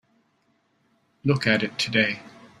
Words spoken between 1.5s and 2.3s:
it today.